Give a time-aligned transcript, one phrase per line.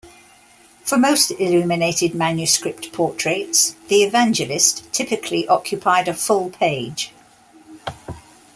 [0.83, 7.11] For most illuminated manuscript portraits, the Evangelist typically occupied a full page.